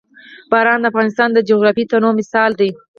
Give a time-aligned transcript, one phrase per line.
[0.51, 2.69] باران د افغانستان د جغرافیوي تنوع مثال دی.